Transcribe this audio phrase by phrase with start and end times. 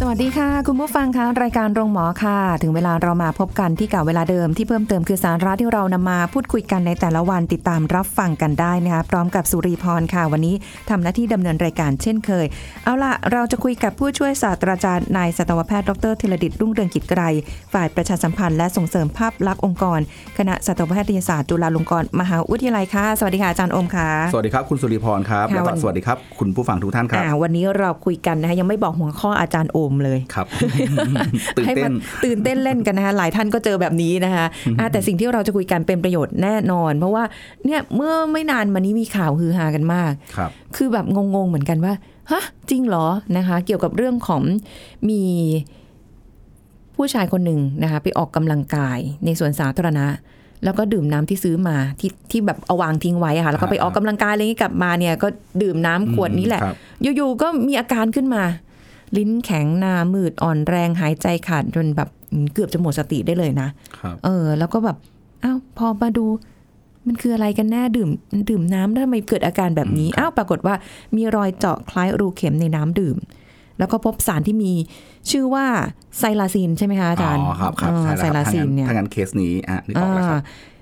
[0.00, 10.54] สวัสดีค่ะ คุณผู้ฟังคะรายการโรงหมอค่ะ ถึงเวลาเรามาพบกันที่เก่าเวลาเดิมที่เพิ่มเติมคือสาระที่เรานำมาพูดคุยกันในแต่ละวันติดตามรับฟังกันได้นะคะพร้อมกับสุริพรค่ะ วันนี้
[10.90, 12.46] ทำหน้าที่ดำเนินรายการเช่นเคย
[12.84, 17.22] เอาล่ะ เราจะคุยกับผู้ช่วยศาสตราจารย์นายสัตวแพทย์ดรธีรดิตรุ่งเรืองกิจไกร
[17.72, 20.00] ฝ่ายประชาสัมพันธ์และส่งเสริมภาพลักษณ์องค์กร
[20.38, 30.46] คณะสัตวแพทยศาสตร์จุฬาลงกรณ์มหาวิทยาลัยค่ะสวัสดีค่ะอาจารย์อมค่ะสวัสดีครับคุณสุริพรครับค่ะแล้ววัก็นสวัสดีครับคุณผู้ฟังทุกท่านครับอ่าวันนี้เราคุยกันนะคะยังไม่บอกหัวข้ออาจารย์โอมเลยครับ
[31.56, 34.46] ตื่นให้เต้มันนตื่นเต้นเล่นกันนะคะหลายท่านก็เจอแบบนี้นะคะ
[34.78, 37.24] อะแต่สิ่งที่เราจะคุยกันเป็นประโยชน์แน่นอน เพราะว่า
[37.66, 41.92] เนี่ยเมื่อไม่นานมานี้มีข่าวฮือฮากันมากครับคือแบบงงๆเหมือนกันว่า
[42.30, 44.42] ฮะจริงเหรอนะคะ เกี่ยวกับเรื่องของ
[45.08, 45.22] มี
[46.96, 50.06] ผู้ชายคนหนึ่งนะคะไปออกกำลังกายในสวนสาธารณะ
[50.64, 55.28] แล้วก็ดื่มน้ำที่ซื้อมาที่ที่แบบเอาวางทิ้งไว้อะค่ะแล้วก็ไปออกกำลังกายอะไรอย่างนี้กลับมาเนี่ยก็
[55.62, 56.76] ดื่มน้ำขวดนี้แหละครับ
[57.16, 58.42] อยู่ๆก็มีอาการขึ้นมา
[59.16, 64.96] ลิ้นแข็งหน้ามืดอ่อนแรงหายใจขาดจนแบบอืมเกือบจะหมดสติได้เลยนะครับเออ แล้วก็แบบ
[65.44, 66.26] อ้าวพอมาดู
[67.06, 68.10] มันคืออะไรกันแน่ดื่ม
[68.50, 70.74] ดื่มน้ำแล้วทำไมเกิดอาการแบบนี้อ้าวปรากฏว่า
[71.16, 73.16] มีรอยเจาะคล้ายรูเข็มในน้ำดื่ม
[73.78, 74.72] แล้วก็พบสารที่มี
[75.30, 75.66] ชื่อว่า
[76.18, 80.75] ไซลาซินใช่ไหมคะอาจารย์อ๋อครับครับเออใช่ไซแล้วลาครับซินเนี่ยถ้างั้นเคสนี้อะนึกออกแล้วครับอ่า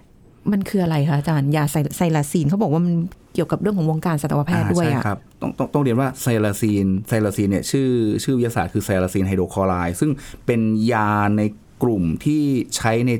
[0.52, 2.94] มันคืออะไรคะอาจารย์ยาไซไซลาซินเขาบอกว่ามัน
[3.34, 7.88] เกี่ยวกับเรื่องของวงการสัตวแพทย์ด้วยอ่าอะใช่ครับต้องต้องต้องเรียนว่าไซลาซีนไซลาซีนเนี่ยชื่อ
[8.24, 10.10] ชื่อวิทยาศาสตร์คือไซลาซีนไฮโดรคลอไรด์ซึ่ง
[10.46, 10.60] เป็น
[10.92, 11.42] ยาใน
[11.82, 12.42] กลุ่มที่
[12.76, 13.12] ใช้ใน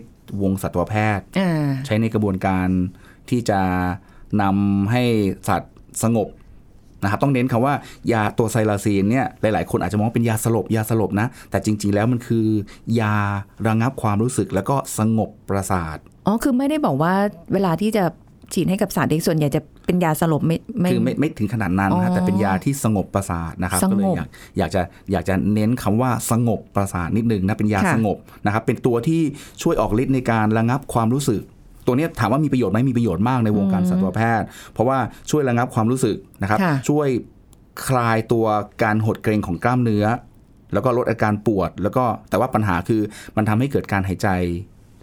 [0.43, 1.51] วงสัตวแพทย์อ่า
[1.87, 2.69] ใช้ในกระบวนการ
[3.31, 3.61] ที่จะ
[4.43, 5.05] นำให้
[5.49, 6.29] สัตว์สงบ
[7.03, 7.75] นะครับต้องเน้นคำว่า
[8.13, 12.47] ยาตัวไซลาซีนเนี่ยหลาย ๆ คนอาจจะมองว่าเป็นยาสลบยาสลบนะ แต่จริง ๆ แล้วมันคือ
[13.01, 13.17] ยา
[13.67, 17.15] ระงับความรู้สึกแล้วก็สงบประสาท อ๋อ คือไม่ได้บอกว่า
[17.53, 18.05] เวลาที่จะ
[18.53, 24.83] ฉีดให้กับสัตว์เด็กส่วนใหญ่จะเป็นยาสลบไม่ไม่คือไม่ไม่ถึงขนาดนั้นอ๋นะอแต่เป็นยาที่สงบประสาทนะครับสงบก็เลยอยากอยากจะ
[25.13, 29.23] อยากจะเน้นคำว่าสงบประสาทนิดนึงนะเป็นยาค่ะสงบนะครับเป็นตัวที่
[29.63, 31.43] ช่วยออกฤทธิ์ในการระงับความรู้สึก
[31.87, 34.99] ตัวเนี้ยถามว่ามีประโยชน์ไหมมีประโยชน์มากในวงการสัตวแพทย์ เพราะว่า
[35.31, 37.09] ช่วยระงับความรู้สึกนะครับค่ะช่วย
[37.87, 38.47] คลายตัว
[38.83, 40.05] การหดเกร็งของกล้ามเนื้อ
[40.73, 43.01] แล้วก็ลดอาการปวด แล้วก็แต่ว่าปัญหาคือ
[43.37, 44.29] มันทำให้เกิดการหายใจ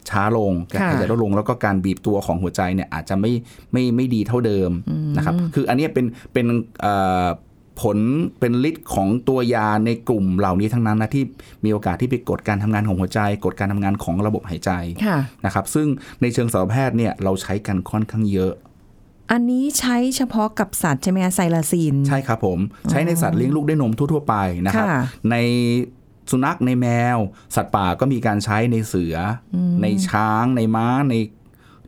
[0.09, 3.31] ช้าลงการค่ะหายใจลดลง แล้วก็การบีบตัวของหัวใจเนี่ยอาจจะไม่
[3.72, 4.72] ไม่ไม่ดีเท่าเดิม
[5.17, 6.45] นะครับ คืออันเนี้ยเป็นเป็น
[6.81, 7.28] เอ่อ
[7.81, 7.97] ผล
[8.39, 11.23] เป็นฤทธิ์ของตัวยาในกลุ่มเหล่านี้ทั้งนั้นนะที่
[11.66, 14.72] มีโอกาสที่ไปกดการทำงานของหัวใจ กดการทำงานของระบบหายใจ
[15.06, 15.88] ค่ะนะครับ ซึ่ง
[16.22, 18.53] ในเชิงสัตวแพทย์เนี่ยเราใช้กันค่อนข้างเยอะ
[19.31, 24.35] อันนี้ใช้เฉพาะกับสัตว์ใช่ไหมคะไซลาซินใช่ครับผม ใช้ในสัตว์เลี้ยงลูกด้วยนมทั่ว ๆ ไป
[24.66, 25.01] นะครับค่ะ
[25.31, 25.35] ใน
[26.31, 27.18] สุนัขในแมว
[27.56, 29.16] สัตว์ป่าก็มีการใช้ในเสือ
[29.56, 31.16] อในช้าง ในม้าใน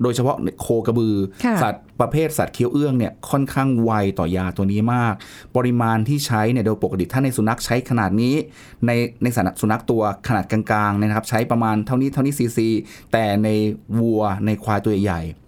[0.01, 5.13] โดยเฉพาะในโคกระบือค่ะสัตว์ประเภทสัตว์เคี้ยวเอื้องเนี่ยค่อนข้างไวต่อยาตัวนี้มาก
[5.55, 8.35] ปริมาณที่ใช้เนี่ยโดยปกติถ้าในสุนัขใช้ขนาดนี้
[8.85, 8.91] ใน
[9.23, 12.69] ในสัตว์สุนัขตัวขนาดกลางๆเนี่ยนะครับ ใช้ประมาณเท่านี้เท่านี้ซีซี
[13.11, 13.49] แต่ใน
[13.99, 15.42] วัวในควายตัวใหญ่ๆ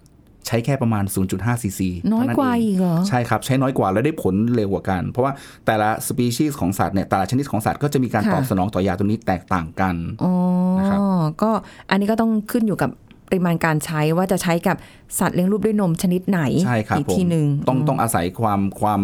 [0.46, 5.32] ใช้แค่ประมาณ 0.5ซีซีน้อยกว่าอีกเหรอ ใช่ครับ ใช้น้อยกว่าแล้วได้ผลเร็วกว่ากัน เพราะว่า
[5.66, 10.32] แต่ละสปีชีส์ของสัตว์เนี่ยแต่ละชนิดของสัตว์ก็จะมีการค่ะตอบสนองต่อยาตัวนี้แตกต่างกันอ๋อ
[10.78, 11.00] นะครับ
[11.42, 11.50] ก็
[11.90, 12.90] อันนี้ก็ต้องขึ้นอยู่กับ
[13.28, 14.76] ปริมาณการใช้ว่าจะใช้กับ
[15.18, 19.00] สัตว์เลี้ยงลูกด้วยนมชนิดไหนใช่ครับอีกผมทีหนึ่งต้องต้องอาศัยความความ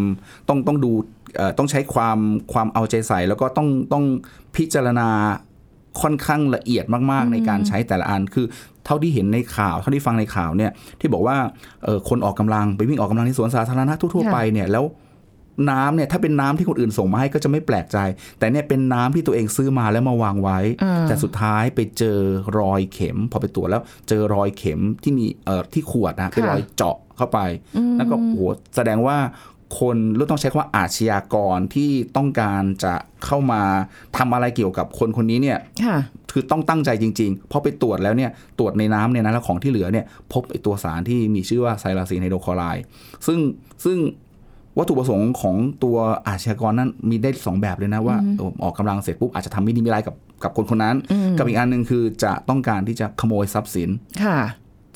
[0.49, 0.91] ต้องต้องดู
[1.37, 2.19] เอ่อต้องใช้ความ
[2.53, 4.05] ความเอาใจใส่ แล้วก็ต้องต้อง
[4.57, 5.09] พิจารณา
[6.03, 8.47] ค่อนข้างละเอียดมาก ๆ ในการใช้แต่ละอัน คือ
[8.87, 10.71] เท่าที่เห็นในข่าวเท่าที่ฟังในข่าวเนี่ย
[11.01, 11.37] ที่บอกว่า
[11.85, 14.87] เอ่อคนออกกำลังไปวิ่งออกกำลังในสวนสาธารณะทั่วๆไปเนี่ยแล้ว
[15.71, 17.99] น้ำเนี่ยถ้าเป็นน้ำที่คนอื่นส่งมาให้ก็จะไม่แปลกใจ
[18.39, 22.19] แต่เนี่ยเป็นน้ำที่ตัวเองซื้อมาแล้วมาวางไว้อ่าแต่สุดท้ายไปเจอ
[22.59, 27.39] รอยเข็ม พอไปตรวจแล้วเจอรอยเข็มที่มีเอ่อที่ขวดนะเป็นรอยเจาะเข้าไป
[27.97, 28.37] แล้วก็โอ้โห
[28.77, 29.19] แสดงว่า
[29.81, 33.63] คนหรู้ต้องใช้คำว่าอาชญากรที่ต้องการจะเข้ามา
[34.17, 35.59] ทำอะไรเกี่ยวกับคนคนนี้เนี่ย
[36.33, 42.85] ค่ะคือต้องตั้งใจจริงๆเพราะไปตรวจแล้วเนี่ยตรวจในน้ำเนี่ยนะแล้วของที่เหลือเนี่ยพบไอตัวสารที่มีชื่อว่าไซลาซีนไฮโดรคลอไรด์
[43.27, 43.39] ซึ่ง
[43.85, 43.99] ซึ่ง
[44.79, 45.97] วัตถุประสงค์ของตัว
[46.27, 50.15] อาชญากรนั้นมีได้สองแบบเลยนะว่าเออออกกำลังเสร็จปุ๊บอาจจะทำไม่ดีไม่ร้ายกับ
[50.45, 50.97] กับคนคนนั้น
[51.39, 53.89] กับอีกอันหนึ่งคือจะต้องการที่จะขโมยทรัพย์สิน
[54.25, 54.39] ค่ะ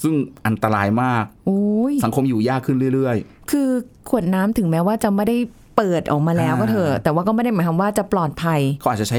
[0.03, 0.15] ซึ่ง
[0.47, 1.61] อันตรายมากโอ้
[1.93, 3.17] ยสังคมอยู่ยากขึ้นเรื่อย
[3.51, 3.69] คือ
[4.09, 5.37] ขวดน้ำถึงแม้ว่าจะไม่ได้
[5.77, 9.19] เปิดออกมาแล้วอ่าก็เถอะแต่ว่าก็ไม่ได้หมายความว่าจะปลอดภัยเขาอาจจะใช้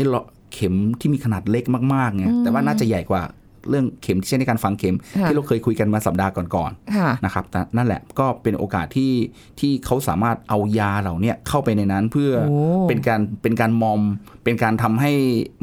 [0.57, 1.63] เข็มที่มีขนาดเล็ก
[1.93, 3.23] มากๆไงแต่ว่าน่าจะใหญ่กว่า
[3.69, 9.13] เรื่องเข็มที่ใช้ในการฝังเข็มค่ะที่เราเคยคุยกันมาสัปดาห์ก่อนๆค่ะนะครับแต่นั่นแหละก็เป็นโอกาสที่
[9.59, 12.57] ที่เขาสามารถเอายาเหล่าเนี้ยเข้าไปในนั้นเพื่อโอ้
[12.89, 14.01] เป็นการเป็นการมอม
[14.43, 15.11] เป็นการทำให้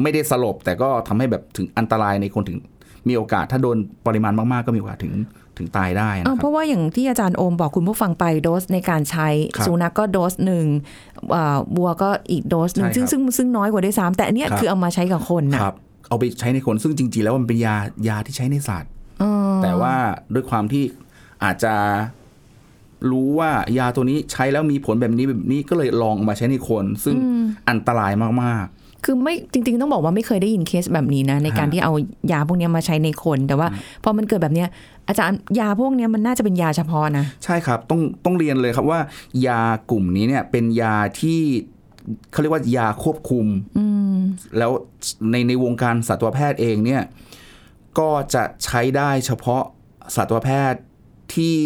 [0.03, 2.59] ไม่ได้สลบ แต่ก็ทำให้แบบถึงอันตรายในคนถึง
[3.09, 3.77] มีโอกาสถ้าโดน
[4.07, 5.13] ปริมาณมากๆ ก็มีโอกาสถึง
[5.59, 10.67] ถึงตายได้นะอ่าคเพรับราะว่าอย่างที่อาจารย์โอมบอกคุณผู้ฟังไปโดสในการใช้ครับสุนัขก็โดสหนึ่ง
[11.35, 15.75] อ่าวัวก็อีกโดสหนึ่งใช่ซึ่งครับซึ่งซึ่งน้อยกว่าด้วยซ้ำแต่อันเนี้ยครับคือเอามาใช้กับคนนะครับ
[16.09, 17.77] เอาไปใช้ในคนซึ่งจริง ๆ แล้วมันเป็นยา
[18.09, 18.91] ยาที่ใช้ในสัตว์
[19.21, 19.95] เออแต่ว่า
[20.35, 20.85] ด้วยความที่
[21.45, 21.75] อาจจะ
[23.11, 27.17] รู้ว่ายาตัวนี้ใช้แล้วมีผลแบบนี้แบบนี้ก็เลยลองเอามาใช้ในคน ซึ่ง
[27.71, 28.13] อันตราย
[28.45, 28.67] มาก
[29.05, 31.93] คือไม่จริง ๆ ต้องบอกว่าไม่เคยได้ยินเคสแบบนี้นะ ในการฮะที่เอา
[32.33, 33.69] ยาพวกเนี้ยมาใช้ในคน แต่ว่า
[34.05, 34.69] พอมันเกิดแบบเนี้ย
[35.09, 39.01] อาจารย์ยาพวกเนี้ยมันน่าจะเป็นยาเฉพาะนะๆใช่ครับต้องต้องเรียนเลยครับว่า
[39.47, 41.41] ยากลุ่มนี้เนี่ยเป็นยาที่
[42.31, 43.47] เขาเรียกว่ายาควบคุม
[43.79, 44.17] อืม
[44.59, 44.71] แล้ว
[45.31, 47.03] ในในวงการสัตวแพทย์เองเนี่ย
[47.99, 49.63] ก็จะใช้ได้เฉพาะ
[50.17, 50.81] สัตวแพทย์
[51.35, 51.59] ที่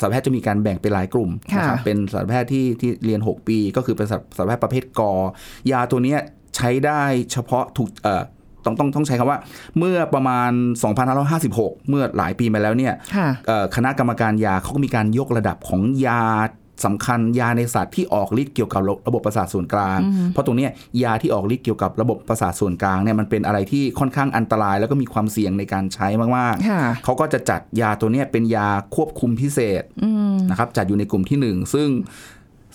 [0.00, 5.12] สัตวแพทย์จะมีการแบ่งเป็นหลายกลุ่มค่ะนะครับเป็นสัตวแพทย์ที่ที่เรียน 6 ปี ก็คือเป็นสัตสัตวแพทย์ประเภทกอ
[5.72, 6.20] ยาตัวเนี้ย
[6.56, 7.02] ใช้ได้
[7.32, 8.22] เฉพาะถูกเอ่อ
[8.64, 9.38] ต้องต้องต้องใช้คำว่า
[9.78, 10.50] เมื่อประมาณ
[11.20, 16.24] 2556 เมื่อหลายปีมาแล้วเนี่ยค่ะเอ่อคณะกรรมการยาเขาก็มีการยกระดับของยา
[16.84, 19.98] สำคัญยาในสัตว์ที่ออกฤทธิ์เกี่ยวกับระระบบประสาทส่วนกลาง
[20.32, 20.70] เพราะตรงเนี้ย
[21.02, 29.82] ยาที่ออกฤทธิ์เกี่ยวกับระบบประสาทส่วนกลางเนี่ยมันเป็นอะไรที่ค่อนข้างอันตราย แล้วก็มีความเสี่ยงในการใช้มากค่ะๆเขาก็จะจัดยาตัวเนี้ยเป็นยาควบคุมพิเศษ
[30.50, 31.88] นะครับจัดอยู่ในกลุ่มที่หนึ่งซึ่ง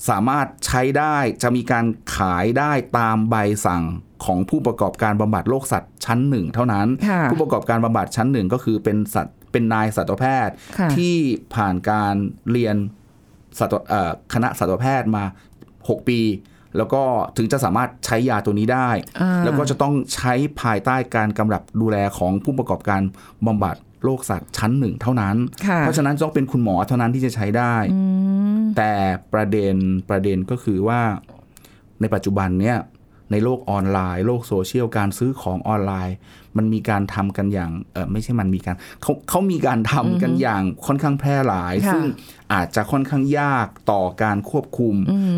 [0.10, 1.86] สามารถใช้ได้จะมีการ
[2.16, 3.36] ขายได้ตามใบ
[3.66, 3.84] สั่ง
[4.26, 11.16] ของผู้ประกอบการบำบัดโรคสัตว์ชั้นหนึ่งเท่านั้นค่ะผู้ประกอบการบำบัดชั้นหนึ่งก็คือเป็นสัตว์เป็นนายสัตวแพทย์ค่ะที่
[11.56, 12.16] ผ่านการ
[12.52, 12.97] เรียนสัตวเอ่อ
[14.34, 15.24] คณะสัตวแพทย์มา
[15.66, 16.20] 6 ปี
[16.78, 17.02] แล้วก็
[17.38, 18.90] ถึงจะสามารถใช้ยาตัวนี้ได้
[19.22, 23.02] อ่าแล้วก็จะต้องใช้ภายใต้การกำกับดูแลของผู้ประกอบการ
[23.48, 25.36] บำบัดโรคสัตว์ชั้นหนึ่งเท่านั้น
[25.68, 27.76] ค่ะเพราะฉะนั้นต้องเป็นคุณหมอเท่านั้นที่จะใช้ได้
[28.78, 28.92] แต่
[29.34, 29.76] ประเด็น
[30.10, 31.02] ประเด็นก็คือว่า
[32.02, 32.78] ในปัจจุบันเนี่ย
[33.32, 36.16] ในโลกออนไลน์ โลกโซเชียลการซื้อของออนไลน์
[36.58, 42.06] มันมีการทำกันอย่างเออไม่ใช่มันมีการเขาเขามีการทำกันอย่างค่อนข้างแพร่หลายค่ะซึ่ง
[42.54, 44.96] อาจจะค่อนข้างยากต่อการควบคุม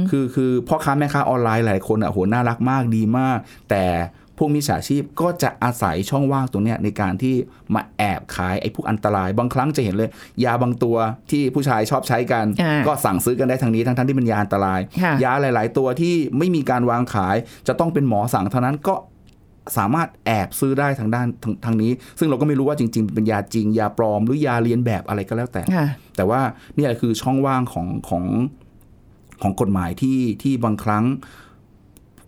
[0.10, 3.38] คือคือพ่อค้าแม่ค้าออนไลน์หลายคนอะโหน่ารักมากดีมาก
[3.70, 3.84] แต่
[4.40, 7.36] พวกมิจฉาชีพก็จะอาศัยช่องว่างตรงเนี้ยในการที่
[7.74, 10.10] มาแอบขายไอ้พวกอันตราย บางครั้งจะเห็นเลย
[10.44, 10.98] ยาบางตัว
[11.32, 17.36] ที่ผู้ชายชอบใช้กันอ่าก็สั่งซื้อกันได้ทางนี้ทั้งทั้งๆที่เป็นยาอันตรายค่ะยาหลาย ๆ ตัวที่ไม่มีการวางขาย
[17.68, 18.96] จะต้องเป็นหมอสั่งเท่านั้นก็
[19.78, 26.42] สามารถแอบซื้อได้ทางด้านทางทางนี้ ซึ่งเราก็ไม่รู้ว่าจริง ๆ เป็นยาจริง ยาปลอมหรือยาเลียนแบบอะไรก็แล้วแต่ค่ะแต่ว่า
[26.76, 28.24] นี่แหละคือช่องว่างของของ
[29.42, 31.04] ของกฎหมายที่ที่บางครั้ง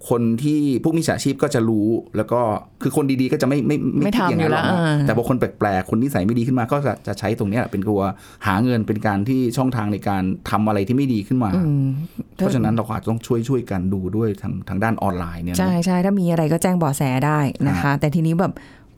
[0.10, 2.40] คนที่พวกมิจฉาชีพก็จะรู้ แล้วก็
[2.82, 8.02] คือคนดีๆก็จะไม่ไม่ไม่คิดทำอย่างนั้นหรอกอยู่แล้วนะอ่าแต่พอคนแปลกๆคนนิสัยไม่ดีขึ้นมาก็จะจะใช้ตรงเนี้ยเป็นตัว
[8.48, 11.88] หาเงินเป็นการที่ช่องทางในการทำอะไรที่ไม่ดีขึ้นมาอืม
[12.36, 18.54] เพราะฉะนั้นเราอาจจะต้องช่วยช่วยกันดูด้วยทางทางด้านออนไลน์เนี่ยนะใช่ใช่ถ้ามีอะไรก็แจ้งเบาะแสได้นะคะ แต่ทีนี้แบบ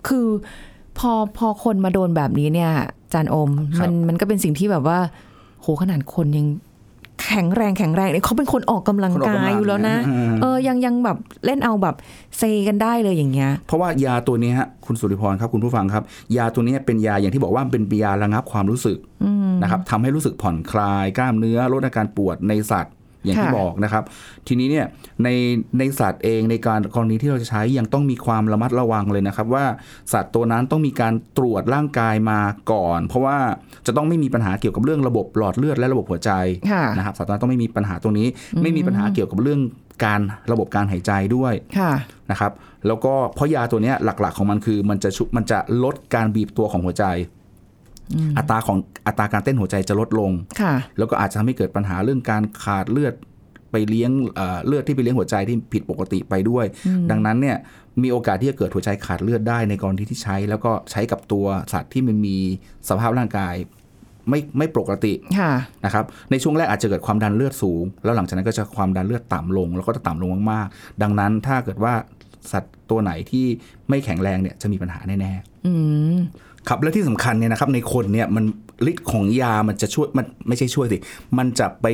[0.07, 0.27] คือ
[0.99, 4.99] พอพอคนมาโดนแบบนี้เนี่ยอาจานโอมครับมันมันก็เป็นสิ่งที่แบบว่า
[5.61, 6.45] โหขนาดคนยัง
[7.25, 11.95] แข็งแรงแข็งแรงเนี่ยเขาเป็นคนออกกำลังคนออกกากำลัยงอยู่แล้วนะอืมเออยังยังแบบเล่นเอาแบบ
[12.37, 16.03] เซกันได้เลยอย่างเงี้ย เพราะว่ายาตัวนี้ฮะคุณสุริพรครับคุณผู้ฟังครับ
[16.37, 18.97] ยาตัวนี้เป็นยาอย่างที่บอกว่าเป็นยาระงับความรู้สึก
[19.61, 22.93] นะครับทำให้รู้สึกผ่อนคลายกล้ามเนื้อลดอาการปวดในสัตว์
[23.23, 24.03] อย่างที่ค่ะบอกนะครับ
[24.47, 24.85] ทีนี้เนี่ย
[25.23, 25.29] ใน
[25.77, 29.65] ในสัตว์เองในการกรณีที่เราจะใช้ยังต้องมีความระมัดระวังเลยนะครับ ว่า
[30.13, 32.39] สัตว์ตัวนั้นต้องมีการตรวจร่างกายมา
[32.71, 33.37] ก่อน เพราะว่า
[33.87, 36.31] จะต้องไม่มีปัญหาเกี่ยวกับเรื่องระบบหลอดเลือดและระบบหัวใจ
[36.71, 38.27] ค่ะนะครับสัตว์ตัวนั้นต้องไม่มีปัญหาตรงนี้
[38.61, 39.61] ไม่มีปัญหาเกี่ยวกับเรื่อง
[40.05, 41.91] การระบบการหายใจด้วยค่ะ
[42.31, 42.51] นะครับ
[42.87, 47.05] แล้วก็เพราะยาตัวเนี้ยหลักๆของมันคือมันจะชุมันจะลดการบีบตัวของหัวใจ
[48.37, 50.31] อัตราของอัตราการเต้นหัวใจจะลดลง
[50.61, 53.13] ค่ะแล้วก็อาจจะทำให้เกิดปัญหาเรื่องการขาดเลือด
[53.71, 56.65] ไปเลี้ยงเอ่อเลือดที่ไปเลี้ยงหัวใจที่ผิดปกติไปด้วย
[57.11, 57.57] ดังนั้นเนี่ย
[58.03, 62.37] มีโอกาสที่จะเกิดหัวใจขาดเลือดได้ในกรณีที่ใช้ แล้วก็ใช้กับตัวสัตว์ที่มันมี
[62.89, 63.55] สภาพร่างกาย
[64.29, 65.53] ไม่ไม่ปกติค่ะ
[65.85, 71.93] นะครับในช่วงแรกอาจจะเกิดความดันเลือดสูง แล้วหลังจากนั้นก็จะความดันเลือดต่ำลง แล้วก็จะต่ำลงมากๆ ดังนั้นถ้าเกิดว่า
[72.51, 73.45] สัตว์ตัวไหนที่
[73.89, 75.33] ไม่แข็งแรงเนี่ยจะมีปัญหาแน่
[75.65, 75.73] อื
[76.15, 78.43] มๆ ครับและที่สำคัญเนี่ยนะครับในคนเนี่ยมัน
[78.91, 80.97] ฤทธิ์ของยามันจะช่วยมันไม่ใช่ช่วยสิ
[81.37, 81.85] มันจะไป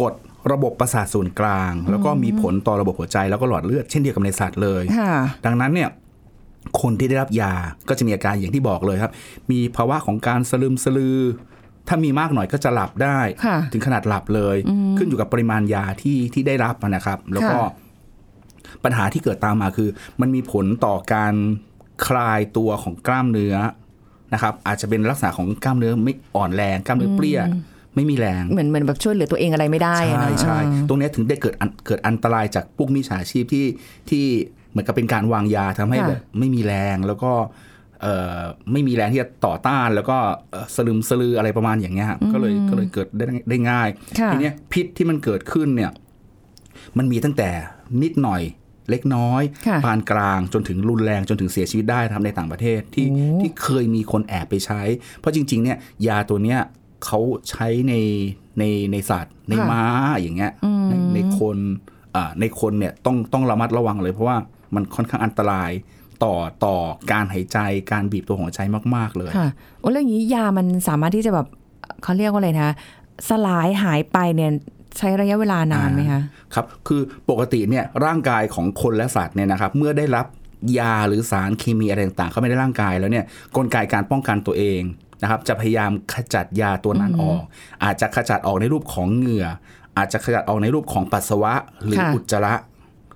[0.00, 0.14] กด
[0.52, 5.14] ระบบประสาทส่วนกลาง แล้วก็มีผลต่อระบบหัวใจแล้วก็หลอดเลือดเช่นเดียวกับในสัตว์เลยค่ะ
[5.46, 5.88] ดังนั้นเนี่ย
[6.80, 7.52] คนที่ได้รับยา
[7.88, 9.12] ก็จะมีอาการอย่างที่บอกเลยครับ
[9.50, 11.18] มีภาวะของการสลืมสลือ
[11.88, 14.56] ถ้ามีมากหน่อยก็จะหลับได้ค่ะถึงขนาดหลับเลย
[14.98, 17.86] ขึ้นอยู่กับปริมาณยาที่ที่ได้รับนะครับ แล้วก็ค่ะ
[18.84, 19.88] ปัญหาที่เกิดตามมาคือ
[20.20, 21.34] มันมีผลต่อการ
[22.06, 23.56] คลายตัวของกล้ามเนื้อ
[24.32, 27.40] นะครับอาจจะเป็นลักษณะของกล้ามเนื้อไม่อ่อนแรงกล้ามเนื้อเปรี้ย
[27.94, 33.66] ไม่มีแรงเหมือนเหมือนแบบช่วยเหลือตัวเองอะไรไม่ได้อะใช่เนอะใช่อ่าตรงเนี้ยถึงได้เกิดอันเกิดอันตรายจากพวกมิจฉาชีพที่
[34.10, 34.24] ที่
[34.70, 37.32] เหมือนกับเป็นการวางยาทำให้ค่ะแบบไม่มีแรงแล้วก็
[38.02, 38.38] เอ่อ
[38.72, 40.16] ไม่มีแรงที่จะต่อต้านแล้วก็
[40.50, 43.88] เอ่อสลึมสลืออะไรประมาณอย่างเงี้ยครับก็เลยก็เลยเกิดได้ได้ง่าย
[44.20, 45.90] ค่ะทีเนี้ยพิษที่มันเกิดขึ้นเนี่ย
[46.98, 47.48] มันมีตั้งแต่
[48.02, 48.42] นิดหน่อย
[48.90, 54.82] เล็กน้อยค่ะปานกลางจนถึงรุนแรงจนถึงเสียชีวิตได้ทำในต่างประเทศที่โอ้ที่เคยมีคนแอบไปใช้
[55.18, 56.60] เพราะจริง ๆ เนี่ยยาตัวเนี้ย
[57.04, 57.94] เขาใช้ใน
[58.58, 59.82] ในในสัตว์ ในม้า
[60.20, 60.52] อย่างเงี้ย
[60.88, 61.56] ในในคน
[62.14, 64.36] อ่าในคนเนี่ยต้องต้องระมัดระวังเลยเพราะว่า
[64.74, 65.70] มันค่อนข้างอันตราย
[66.24, 66.76] ต่อต่อ
[67.12, 67.58] การหายใจ
[67.92, 68.60] การบีบตัวหัวใจ
[68.94, 71.46] มาก ๆ เลยค่ะโอ้แล้วอย่างนี้ยามันสามารถที่จะแบบ
[72.02, 72.74] เขาเรียกว่าอะไรนะ
[73.28, 74.52] สลายหายไปเนี่ย
[74.98, 76.22] ใช้ระยะเวลานานไหมคะ
[76.54, 77.00] ครับคือ
[77.30, 80.26] ปกติเนี่ยร่างกายของคนและสัตว์เนี่ยนะครับเมื่อได้รับ
[80.78, 83.24] ยาหรือสารเคมีอะไรต่างๆ เข้าไปในร่างกายแล้วเนี่ย
[83.56, 84.80] กลไกการป้องกันตัวเอง
[85.22, 87.42] นะครับจะพยายามขจัดยาตัวนั้นออก
[87.84, 89.46] อาจจะขจัดออกในรูปของเหงื่อ
[89.98, 92.54] อาจจะขจัดออกในรูปของปัสสาวะ หรือค่ะอุจจาระ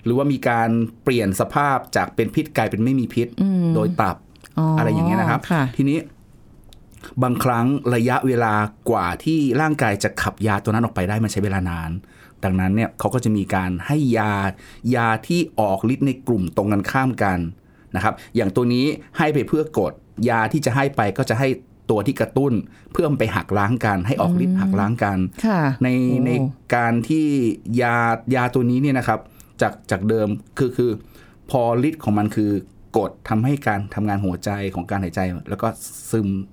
[0.05, 0.69] หรือว่ามีการ
[1.05, 3.29] เปลี่ยนสภาพจากเป็นพิษกลายเป็นไม่มีพิษ
[3.75, 4.17] โดยตับ
[4.79, 5.99] อะไรอย่างเงี้ยนะครับค่ะทีนี้
[7.23, 8.55] บางครั้งระยะเวลา
[8.91, 11.91] กว่าที่ร่างกายจะขับยาตัวนั้นออกไปได้มันใช้เวลานาน
[12.45, 14.33] ดังนั้นเนี่ยเขาก็จะมีการให้ยา
[14.95, 17.39] ยาที่ออกฤทธิ์ในกลุ่มตรงกันข้ามกัน
[17.95, 18.87] นะครับอย่างตัวนี้
[19.19, 19.93] ให้ไปเพื่อกด
[20.29, 21.49] ยาที่จะให้ไปก็จะให้
[21.91, 22.53] ตัวที่กระตุ้น
[22.93, 26.31] เพื่อมันไปหักล้างกัน ให้ออกฤทธิ์หักล้างกันค่ะในโอ้ใน
[26.75, 27.27] การที่
[27.83, 27.97] ยา
[28.35, 29.21] ยาตัวนี้เนี่ยนะครับ
[29.61, 30.29] จากจากเดิม
[30.59, 30.91] คือคือ
[31.51, 32.51] พอฤทธิ์ของมันคือ
[32.99, 35.69] กดทำให้การทำงานหัวใจของการหายใจ แล้วก็
[36.11, 36.52] ซึมเอ่อ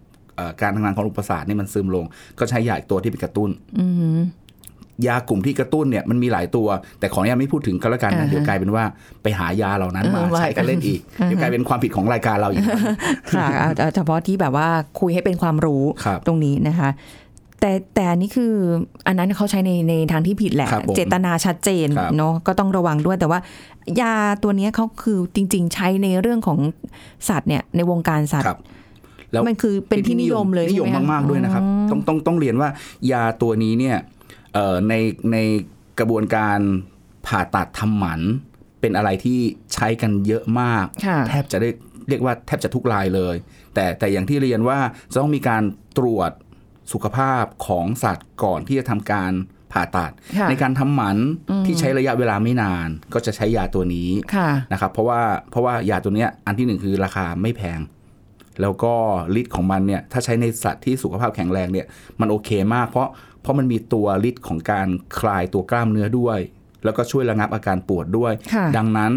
[0.62, 2.05] การทำงานของระบบประสาทนี่มันซึมลง
[2.39, 6.67] ก็ใช้ยาอีกตัวที่ไปกระตุ้นอือหือยากลุ่มที่กระตุ้นเนี่ยมันมีหลายตัว
[7.00, 8.84] แต่ขออนุญาตไม่พูดถึงก็แล้วกันอ่านะฮะเดี๋ยวกลายเป็นว่า
[9.24, 12.63] ไปหายาเหล่านั้นมาเออว่าใช้กันเล่นอีกอ่าฮะเดี๋ยวกลายเป็นความผิดของรายการเราอีก
[13.36, 14.67] ค่ะเอาเอาเฉพาะที่แบบว่า
[15.00, 16.89] คุยให้เป็นความรู้ครับตรงนี้นะคะ
[17.60, 18.53] แต่แต่อันนี้คือ
[19.08, 23.39] อันนั้นเขาใช้ในในทางที่ผิดแหละครับผมเจตนาชัดเจนครับเนาะก็ต้องระวังด้วยแต่ว่า
[24.01, 26.60] ยาตัวเนี้ยเขาคือจริง ๆ ใช้ในเรื่องของ
[27.29, 28.60] สัตว์เนี่ยในวงการสัตว์ครับ
[29.31, 32.69] แล้วมันคือเป็นที่นิยมเลยนิยมใช่ไหคะมากๆด้วยนะครับ ต้องต้องต้องเรียนว่า
[33.12, 33.98] ยาตัวนี้เนี่ย
[34.53, 34.93] เอ่อใน
[35.31, 35.38] ใน
[36.00, 36.59] กระบวนการ
[37.27, 38.21] ผ่าตัดทำหมัน
[38.81, 39.39] เป็นอะไรที่
[39.74, 41.69] ใช้กันเยอะมากค่ะแทบจะได้
[42.09, 43.36] เรียกว่าแทบจะทุกรายเลย
[43.74, 44.79] แต่แต่อย่างที่เรียนว่า
[45.12, 45.63] จะต้องมีการ
[45.98, 46.31] ตรวจ
[46.93, 49.31] สุขภาพของสัตว์ก่อนที่จะทำการ
[49.71, 51.17] ผ่าตัดค่ะในการทำหมัน
[51.65, 55.21] ที่ใช้ระยะเวลาไม่นาน ก็จะใช้ยาตัวนี้ค่ะนะครับเพราะว่า
[55.51, 57.79] เพราะว่ายาตัวเนี้ยอันที่หนึ่งคือราคาไม่แพง
[58.62, 58.94] แล้วก็
[59.39, 61.86] ฤทธิ์ของมันเนี่ยถ้าใช้ในสัตว์ที่สุขภาพแข็งแรงเนี่ย
[62.20, 63.08] มันโอเคมาก เพราะ
[63.42, 64.88] เพราะมันมีตัวฤทธิ์ของการ
[65.20, 66.39] คลายตัวกล้ามเนื้อด้วย
[66.84, 69.13] แล้วก็ช่วยระงับอาการปวดด้วยค่ะดังนั้น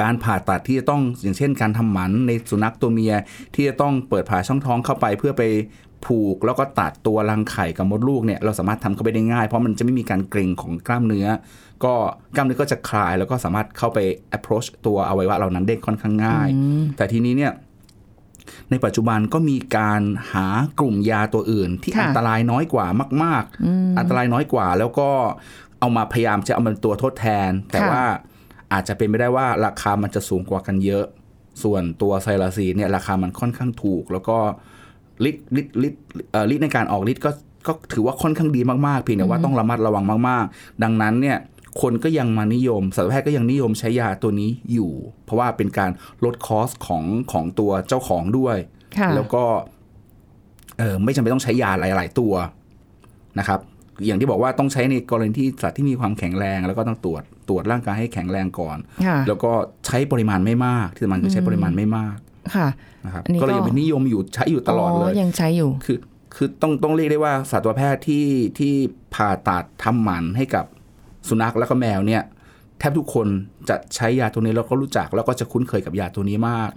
[0.00, 3.14] การผ่าตัดที่จะต้องอย่างเช่น การทำหมันในสุนัขตัวเมีย
[3.54, 5.42] ที่จะต้องเปิดผ่าช่องท้องเข้าไปเพื่อไป
[6.06, 11.26] ผูกแล้วก็ตัดตัวรังไข่กับมดลูกเนี่ยเราสามารถทำเข้าไปได้ง่ายเพราะมันจะไม่มีการเกร็งของกล้ามเนื้อ
[11.84, 11.94] ก็
[12.34, 13.98] กล้ามเนื้อก็จะคลายแล้วก็สามารถเข้าไป
[14.36, 16.48] approach ตัวอวัยวะเหล่านั้นได้ค่อนข้างง่าย
[16.96, 17.52] แต่ทีนี้เนี่ย
[18.70, 20.46] ในปัจจุบันก็มีการหา
[20.78, 22.86] กลุ่มยาตัวอื่น ที่ค่ะอันตรายน้อยกว่า
[23.22, 25.08] มาก ๆ อันตรายน้อยกว่า แล้วก็
[25.80, 28.04] เอามาพยายามจะเอามันตัวทดแทน แต่ค่ะว่า
[28.72, 31.04] อาจจะเป็นไปได้ว่าราคามันจะสูงกว่ากันเยอะ
[31.62, 34.38] ส่วนตัวไซลาซีนเนี่ยราคามันค่อนข้างถูก แล้วก็
[35.24, 35.98] ลิตรลิตรลิตร
[36.30, 37.30] เอ่อลิตรในการออกฤทธิ์ก็
[37.66, 41.38] ก็ถือว่าค่อนข้างดีมาก ๆ เพียงแต่ว่าต้องระมัดระวังมาก ๆ ดังนั้นเนี่ย
[41.80, 44.92] คนก็ยังมานิยมสัตวแพทย์ก็ยังนิยมใช้ยาตัวนี้อยู่
[45.24, 45.90] เพราะว่าเป็นการ
[46.24, 48.56] ลดคอสของของตัวเจ้าของด้วย
[48.98, 49.44] ค่ะแล้วก็
[50.78, 52.32] เออไม่จำเป็นต้องใช้ยาหลาย ๆ ตัว
[53.38, 53.60] นะครับ
[54.06, 59.52] อย่างที่บอกว่าต้องใช้ในกรณีที่สัตว์ที่มีความแข็งแรง แล้วก็ต้องตรวจตรวจร่างกายให้แข็งแรงก่อนค่ะแล้วก็
[59.86, 62.16] ใช้ปริมาณไม่มาก ที่สำคัญคือใช้ปริมาณไม่มาก
[62.56, 62.68] ค่ะ
[63.04, 65.98] นะครับอันนี้ก็ก็เลยยังเป็นนิยมอยู่ใช้อยู่ตลอดเลยยังใช้อยู่คือ
[66.34, 68.26] คือต้องต้องเรียกได้ว่าสัตวแพทย์ที่
[68.58, 68.74] ที่
[69.14, 70.64] ผ่าตัดทำหมันให้กับ
[71.28, 72.22] สุนัขแล้วก็แมวเนี่ย
[72.78, 73.28] แทบทุกคน
[73.68, 76.70] จะใช้ยาตัวนี้แล้วก็รู้จัก แล้วก็จะคุ้นเคยกับยาตัวนี้มาก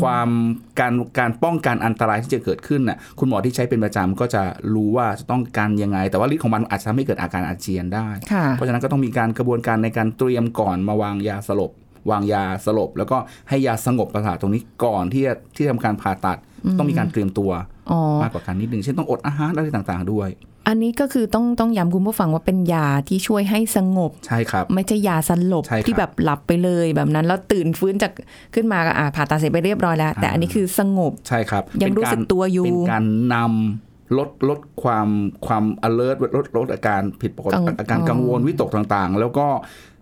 [0.00, 0.28] ความ
[0.80, 4.42] การการป้องกันอันตรายที่จะเกิดขึ้นน่ะคุณหมอที่ใช้เป็นประจำก็จะ
[4.74, 11.72] รู้ว่าจะต้องการยังไง แต่ว่าฤทธิ์ของมันอาจจะทำให้เกิดอาการอาเจียนได้ค่ะเพราะฉะนั้นก็ต้องมีการกระบวนการในการเตรียมก่อนมาวางยาสลบ
[12.10, 13.16] วางยาสลบ แล้วก็
[13.48, 16.38] ให้ยาสงบประสาทตรงนี้ก่อนที่จะที่ทำการผ่าตัด
[16.78, 17.50] ต้องมีการเตรียมตัว
[17.90, 20.30] อ๋อมากกว่าการนิดนึงเช่นต้องอดอาหารอะไรต่างๆ ด้วย
[20.68, 28.12] อันนี้ก็คือต้องต้องย้ำคุณผู้ฟังว่าเป็นยาที่ช่วยให้สงบใช่ครับ ไม่ใช่ยาสลบใช่ครับที่แบบหลับไปเลยแบบนั้นแล้วตื่นฟื้นจาก
[28.54, 33.36] ขึ้นมาก็อ่าผ่าตัดเสร็จไปเรียบร้อยแล้ว แต่อันนี้คือสงบใช่ครับ ยังเป็นรู้สึกตัวอยู่เป็นการน
[34.18, 35.08] ลดลดความ
[35.46, 39.95] ความ alert ลดลดอาการผิดปกติกังอาการกังวลอ๋อวิตกต่างๆ แล้วก็เอ่อ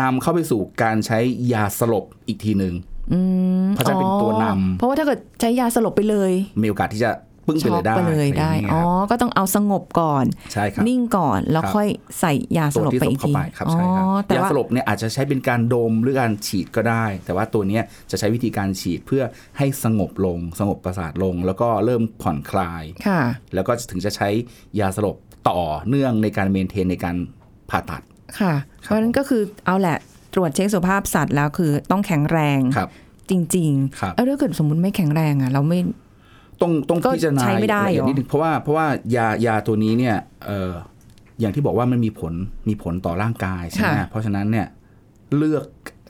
[0.00, 1.18] นำเข้าไปสู่การใช้
[1.52, 2.74] ยาสลบอีกทีหนึ่ง
[3.12, 3.20] อื
[3.64, 7.10] มเพราะจะเป็นตัวนำเพราะว่าถ้าเกิดใช้ยาสลบไปเลย มีโอกาสที่จะ
[7.46, 11.88] ปึ้งไปช็เลอกยได้ไปเลยได้ะรางงี้อ๋อครับก็ต้องเอาสงบก่อน ใช่ครับ นิ่งก่อน แล้วครับค่อย
[12.20, 19.22] ใส่ยาสตัวลบที่ไปสลอีบกเข้าทีไปครับอ๋อใช่ครับแต่ยาว่าสลบเนี่ยอาจจะใช้เป็นการดมหรือการฉีดก็ได้ แต่ว่าตัวเนี้ยจะใช้วิธีการฉีดเพื่อ
[19.58, 23.20] ให้สงบลง สงบประสาทลง แล้วก็เริ่มผ่อนคลายค่ะ
[23.54, 24.28] แล้วก็ถึงจะใช้
[24.80, 25.16] ยาสลบ
[25.48, 27.16] ต่อเนื่องในการเมนเทนในการ
[27.70, 28.02] ผ่าตัด
[28.40, 29.98] ค่ะ เพราะฉะนั้นก็คือเอาแหละ
[30.34, 32.88] ตรวจเช็คสุขภาพสัตว์แล้วคือต้องแข็งแรงครับ
[33.30, 35.78] จริงครับๆแล้วถ้าเกิดสมมติไม่แข็งแรงอะ เราไม่
[36.62, 40.16] ต้องต้องก็พิจารณาใช้ไม่ได้ละเอียเหรอนิดนึงเพราะว่าเพราะว่ายายาตัวนี้เนี่ย
[40.46, 40.72] เอ่อ
[41.40, 42.32] อย่างที่บอกว่ามันมีผล
[42.68, 44.66] มีผลต่อร่างกายใช่ไหมเพราะฉะนั้นเนี่ย
[45.36, 45.66] เลือก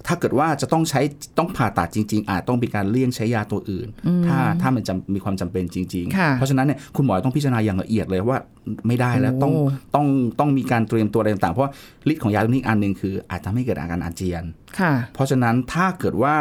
[0.06, 1.00] ถ้าเกิดว่าจะต้องใช้
[1.38, 3.88] ต้องผ่าตัดจริง ๆ อาจต้องมีการเลี่ยงใช้ยาตัวอื่น
[4.26, 8.38] ถ้าถ้ามันจำมีความจำเป็นจริงค่ะๆเพราะฉะนั้นเนี่ยคุณหมอต้องพิจารณาอย่างละเอียดเลยว่า
[8.86, 10.06] ไม่ได้แล้วต้องโอ้ต้อง
[10.40, 11.72] ต้องมีการเตรียมตัวอะไรต่างๆ เพราะว่า
[12.10, 14.44] ฤทธิ์ของยาตัวนี้อีกอันหนึ่งคือ อาจจะทำให้เกิดอาการอาเจียน
[14.80, 16.34] ค่ะเพราะฉะนั้นถ้าเกิดว่า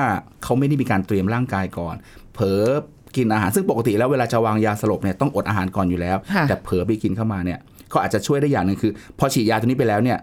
[0.43, 1.95] เขาไม่ได้มีการเตรียมร่างกายก่อน
[2.33, 2.61] เผลอ
[3.15, 10.17] กินอาหารซึ่งปกติแล้วเวลาจะวางยาสลบเนี่ยต้องอดอาหารก่อนอยู่แล้วค่ะแต่เผลอไปกินเข้ามาเนี่ยเขาอาจจะช่วยได้อย่างหนึ่งคือ พอฉีดยาตัวนี้ไปแล้วเนี่ย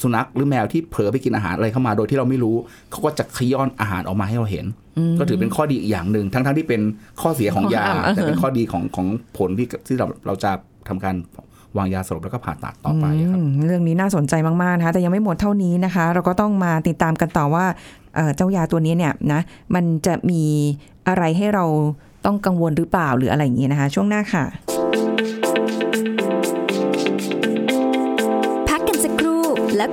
[0.00, 2.56] สุนัขหรือแมวที่เผลอไปกินอาหารอะไรเข้ามาโดยที่เราไม่รู้
[2.90, 4.66] เขาก็จะขย้อนอาหารออกมาให้เราเห็น
[5.18, 6.80] ก็ถือเป็นข้อดีอีกอย่างหนึ่งทั้งๆที่เป็น
[7.20, 9.06] ข้อเสียของยาข้อห้ามแต่เป็นข้อดีของของ
[9.38, 10.50] ผลที่ที่เราเราจะ
[10.88, 11.14] ทำการ
[11.76, 17.64] วางยาสลบแล้วก็ผ่าตัดต่อไปครับอืมเรื่องนี้น่าสนใจมากๆนะคะแต่ยังไม่หมดเท่านี้นะคะ เราก็ต้องมาติดตามกันต่อว่า
[18.14, 19.40] เอ่อเจ้ายาตัวนี้เนี่ยนะ
[19.74, 20.42] มันจะมี
[21.08, 21.64] อะไรให้เรา
[22.26, 24.44] ต้องกังวลหรือเปล่าหรืออะไรอย่างนี้นะคะ ช่วงหน้าค่ะ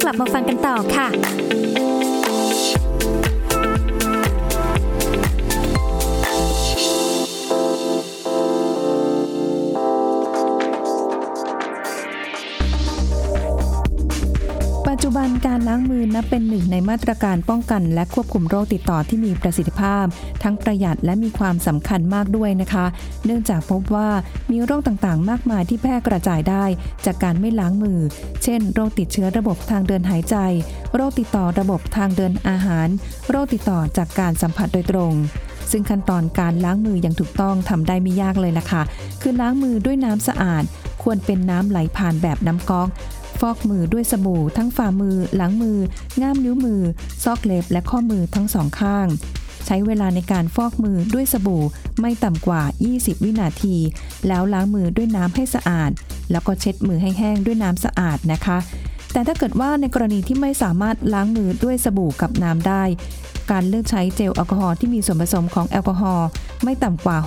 [0.10, 1.08] กลับมาฟังกันต่อค่ะ
[15.10, 20.06] จจุบันการล้างมือนับเป็นหนึ่งในมาตรการป้องกัน และควบคุมโรคติดต่อที่มีประสิทธิภาพ
[20.44, 22.86] ทั้งประหยัดและมีความสำคัญมากด้วยนะคะ
[23.26, 24.10] เนื่องจากพบว่า
[24.52, 26.66] มีโรคต่างๆ มากมายที่แพร่กระจายได้
[27.06, 28.00] จากการไม่ล้างมือ
[28.44, 30.36] เช่น โรคติดเชื้อระบบทางเดินหายใจ
[30.96, 32.88] โรคติดต่อระบบทางเดินอาหาร
[33.30, 35.14] โรคติดต่อจากการสัมผัสโดยตรง
[35.72, 38.82] ซึ่งขั้นตอนการล้างมืออย่างถูกต้องทำได้ไม่ยากเลยล่ะค่ะ
[39.22, 40.64] คือล้างมือด้วยน้ำสะอาด
[41.04, 42.90] ควรเป็นน้ำไหลผ่านแบบน้ำก๊อก
[43.40, 45.78] ฟอกมือด้วยสบู่ ทั้งฝ่ามือ หลังมือ
[46.22, 46.82] ง่ามนิ้วมือ
[47.24, 49.08] ซอกเล็บ และข้อมือทั้งสองข้าง
[49.66, 51.64] ใช้เวลาในการฟอกมือด้วยสบู่
[52.00, 52.62] ไม่ต่ำกว่า
[52.94, 53.76] 20 วินาที
[54.28, 55.92] แล้วล้างมือด้วยน้ำให้สะอาด
[56.32, 58.58] แล้วก็เช็ดมือให้แห้งด้วยน้ำสะอาดนะคะ
[59.14, 62.84] แต่ถ้าเกิดว่าในกรณีที่ไม่สามารถล้างมือด้วยสบู่กับน้ำได้
[63.52, 66.28] การเลือกใช้เจลแอลกอฮอล์ที่มีส่วนผสมของแอลกอฮอล์
[66.64, 67.18] ไม่ต่ำกว่า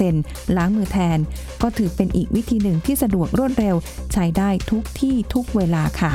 [0.00, 1.18] 60%ล้างมือแทน
[1.62, 3.76] ก็ถือเป็นอีกวิธีหนึ่งที่สะดวกรวดเร็ว
[4.12, 6.12] ใช้ได้ทุกที่ทุกเวลาค่ะ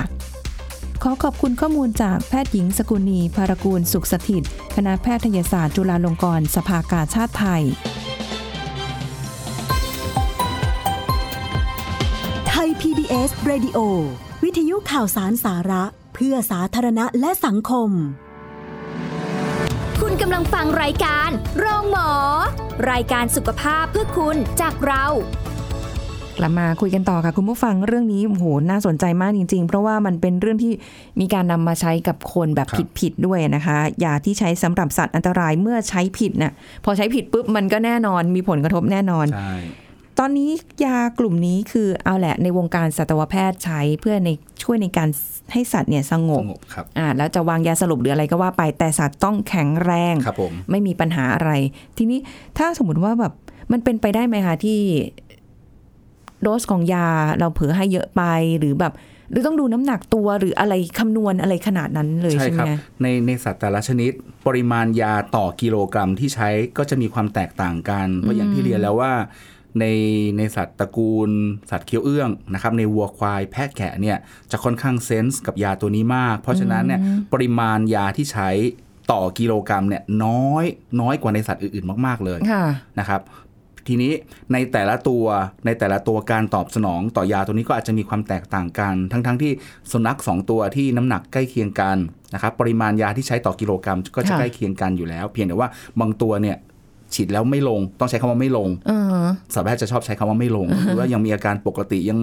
[1.04, 4.44] ขอขอบคุณข้อมูลจากแพทย์หญิงสกุณี ภารกูล สุขสถิต
[4.76, 7.64] คณะแพทยศาสตร์จุฬาลงกรณ์สภากาชาติไทย
[12.50, 13.80] ไทย PBS Radio
[14.44, 15.84] วิทยุข่าวสารสาระ
[16.16, 17.92] เพื่อสาธารณะและสังคม
[20.22, 21.30] กำลังฟังรายการ
[21.60, 22.12] โรงหมอ
[22.92, 25.06] รายการสุขภาพเพื่อคุณจากเรา
[26.38, 30.74] กลับมาคุยกันต่อค่ะคุณผู้ฟังเรื่องนี้โอ้โหน่าสนใจมากจริง ๆ เพราะว่ามันเป็นเรื่องที่
[31.20, 36.54] มีการนำมาใช้กับคนแบบครับผิดๆด้วยนะคะยาที่ใช้สำหรับสัตว์อันตรายเมื่อใช้ผิดน่ะ
[36.86, 39.56] พอใช้ผิดปุ๊บมันก็แน่นอนมีผลกระทบแน่นอนใช่
[40.20, 40.50] ตอนนี้
[40.86, 44.30] ยากลุ่มนี้คือเอาแหละในวงการสัตวแพทย์ใช้เพื่อใน
[44.64, 45.10] ช่วยในการ
[45.54, 51.52] ให้สัตว์เนี่ยสงสบงบครับอ่าแล้วจะวางยาสลบหรืออะไรก็ว่าไปแต่สัตว์ต้องแข็งแรงครับผมไม่มีปัญหาอะไร
[51.98, 52.20] ทีนี้
[52.58, 53.34] ถ้าสมมติว่าแบบ
[53.72, 54.80] มันเป็นไปได้ไหมคะที่
[56.42, 57.08] โดสของยา
[57.40, 58.22] เราเผลอให้เยอะไป
[58.60, 58.94] หรือแบบ
[59.32, 64.12] หรือต้องดูน้ำหนักตัวหรืออะไรคำนวณอะไรขนาดนั้นเลยใช่ใช่ไหคมรับคะในในสัตว์แต่ละชนิด
[64.46, 69.14] ปริมาณยาต่อกิโลกรัมที่ใช้ก็จะมีความแตกต่างกัน เพราะอย่างที่เรียนแล้วว่า
[69.80, 69.86] ใน
[70.38, 71.30] ในสัตว์ตระกูล
[71.72, 74.18] สัตว์เคี้ยวเอื้องนะครับในวัวควายแพะแกะเนี่ย
[74.52, 77.00] จะค่อนข้างเซนส์กับยาตัวนี้มาก เพราะฉะนั้นเนี่ย
[77.34, 78.50] ปริมาณยาที่ใช้
[79.12, 80.66] ต่อกิโลกรัมเนี่ยน้อย
[81.02, 82.66] น้อยกว่าในสัตว์อื่นๆ มาก ๆ เลยค่ะ
[83.00, 83.22] นะครับ
[83.88, 84.14] ทีนี้
[84.54, 85.26] ในแต่ละตัว
[85.66, 89.52] ในแต่ละตัวการตอบสนองต่อยาตัวนี้ก็อาจจะมีความแตกต่างกัน ทั้งๆทที่
[89.92, 91.98] สุนัขสองตัวที่น้ำหนักใกล้เคียงกัน
[92.34, 96.58] นะครับปริมาณยาที่ใช้ต่อกิโลกรัมก็จะค่ะใกล้เคียงกันอยู่แล้ว เพียงแต่ว่าบางตัวเนี่ย
[97.16, 98.92] ฉีดแล้วไม่ลง ต้องใช้คำว่าไม่ลงเอ
[99.24, 102.20] อสัตวแพทย์จะชอบใช้คำว่าไม่ลงหรือว่ายังมีอาการปกติยัง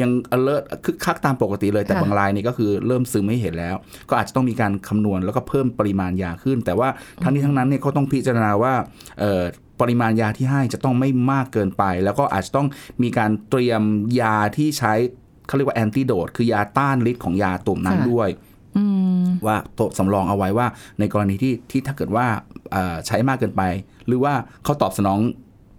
[0.00, 3.76] ยัง alert คึกคักตามปกติเลยแต่ค่ะบางรายนี่ก็คือเริ่มซึมไม่เห็นแล้ว
[4.10, 6.88] ก็อาจจะต้องมีการคำนวณแล้วก็เพิ่มปริมาณยาขึ้น แต่ว่า
[7.22, 8.74] ทั้งนี้ทั้งนั้นเนี่ยก็ต้องพิจารณาว่า
[9.20, 9.42] เอ่อ
[9.80, 12.66] ปริมาณยาที่ให้จะต้องไม่มากเกินไป แล้วก็อาจจะต้อง
[13.02, 13.82] มีการเตรียม
[14.20, 14.94] ยาที่ใช้
[15.46, 18.28] เขาเรียกว่าแอนติโดดคือยาต้านฤทธิ์ของยาตัวนั้นค่ะด้วย
[18.78, 18.84] อื
[19.24, 20.66] มว่าโตะสำรองเอาไว้ว่า
[20.98, 22.26] ในกรณีที่ที่ถ้าเกิดว่า
[22.57, 22.57] เอ่อ
[23.06, 23.62] ใช้มากเกินไป
[24.06, 24.32] หรือว่า
[24.64, 25.18] เขาตอบสนอง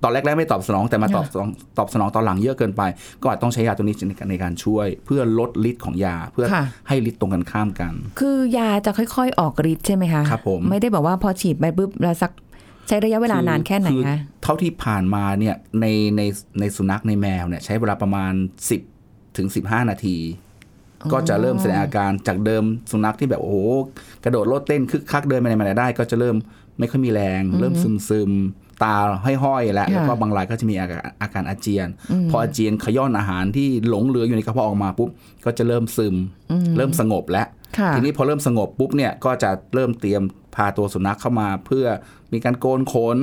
[0.03, 1.47] ตอนแรกๆไม่ตอบสนองแต่มาตอบสนอง
[1.77, 2.81] ตอบสนองตอนหลังเยอะเกินไป
[3.21, 12.31] ก็อาจต้องใช้ยาตัวนี้ในการในการช่วย เพื่อลดฤทธิ์ของยาเพื่อค่ะให้ฤทธิ์ตรงกันข้ามกัน คือยาจะค่อยๆ ออกฤทธิ์ใช่ไหมคะครับผมไม่ได้แบบว่าพอฉีดไปปุ๊บแล้วสัก
[12.87, 15.85] ใช้ระยะเวลานานแค่ไหนอคะเท่าที่ผ่านมาเนี่ยใน
[16.17, 16.21] ใน
[16.59, 18.33] ในสุนัขในแมวเนี่ยใช้เวลาประมาณ
[18.85, 20.17] 10ถึง15 นาที
[21.11, 23.57] ก็จะเริ่มแสดงอาการจากเดิมสุนัขที่แบบโอ้โห
[24.23, 26.35] กระโดดโลดเต้นคึกคักเดินไปไหนมาไหนได้ ก็จะเริ่ม
[26.79, 28.95] ไม่ค่อยมีแรง เริ่มซึมซึมๆตา
[29.43, 31.87] ห้อยๆแล้วค่ะแล้วก็บางรายก็จะมีอาการอาการอาเจียน
[32.29, 35.09] พออาเจียนขย้อนอาหารที่หลงเหลืออยู่ในกระเพาะออกมาปุ๊บ
[35.45, 36.15] ก็จะเริ่มซึม
[36.77, 40.21] เริ่มสงบแล้วค่ะทีนี้พอเริ่มสงบปุ๊บเนี่ยก็จะเริ่มเตรียม
[40.55, 41.85] พาตัวสุนัขเข้ามา เพื่อ
[42.33, 43.17] มีการโกนขน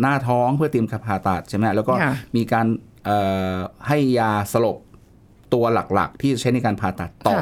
[0.00, 2.66] หน้าท้องเพื่อเตรียมการผ่าตัดใช่ไหมแล้วก็ค่ะมีการ
[3.04, 3.18] เอ่
[3.54, 3.56] อ
[3.88, 4.78] ให้ยาสลบ
[5.54, 7.38] ตัวหลักๆ ที่จะใช้ในการผ่าตัดต่อ